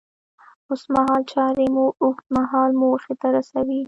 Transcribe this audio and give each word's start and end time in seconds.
اوسمهال 0.69 1.21
چارې 1.33 1.65
مو 1.75 1.85
اوږد 2.03 2.27
مهاله 2.35 2.75
موخې 2.81 3.13
ته 3.21 3.27
رسوي. 3.35 3.79